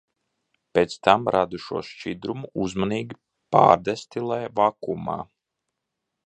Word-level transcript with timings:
Pēc 0.77 0.93
tam 1.07 1.27
radušos 1.35 1.91
šķidrumu 1.97 2.49
uzmanīgi 2.63 3.19
pārdestilē 3.57 4.41
vakuumā. 4.63 5.21